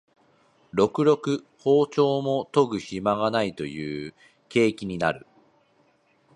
[0.71, 4.15] ろくろく庖丁も研ぐひまがないという
[4.49, 5.27] 景気になる